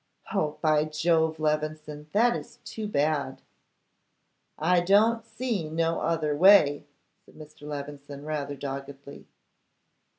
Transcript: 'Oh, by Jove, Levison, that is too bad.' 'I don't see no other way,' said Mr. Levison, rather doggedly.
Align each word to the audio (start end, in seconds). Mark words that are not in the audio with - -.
'Oh, 0.33 0.57
by 0.63 0.85
Jove, 0.85 1.39
Levison, 1.39 2.09
that 2.11 2.35
is 2.35 2.57
too 2.65 2.87
bad.' 2.87 3.43
'I 4.57 4.79
don't 4.81 5.23
see 5.23 5.69
no 5.69 5.99
other 6.01 6.35
way,' 6.35 6.87
said 7.23 7.35
Mr. 7.35 7.67
Levison, 7.67 8.25
rather 8.25 8.55
doggedly. 8.55 9.27